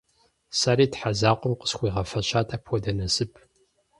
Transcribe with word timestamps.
Сэри 0.59 0.87
Тхьэ 0.91 1.11
закъуэм 1.19 1.53
къысхуигъэфэщат 1.59 2.47
апхуэдэ 2.55 2.91
насып. 2.97 3.31